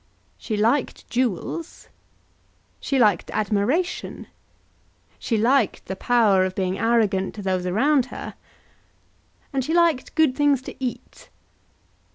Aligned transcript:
She 0.39 0.57
liked 0.57 1.07
jewels. 1.11 1.87
She 2.79 2.97
liked 2.97 3.29
admiration. 3.35 4.25
She 5.19 5.37
liked 5.37 5.85
the 5.85 5.95
power 5.95 6.43
of 6.43 6.55
being 6.55 6.79
arrogant 6.79 7.35
to 7.35 7.43
those 7.43 7.67
around 7.67 8.07
her. 8.07 8.33
And 9.53 9.63
she 9.63 9.75
liked 9.75 10.15
good 10.15 10.35
things 10.35 10.63
to 10.63 10.75
eat. 10.83 11.29